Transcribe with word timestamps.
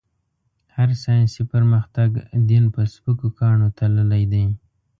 هر 0.75 0.89
ساينسي 1.03 1.43
پرمختګ؛ 1.53 2.09
دين 2.49 2.63
په 2.73 2.81
سپکو 2.93 3.27
کاڼو 3.39 3.67
تللی 3.77 4.23
دی. 4.31 4.43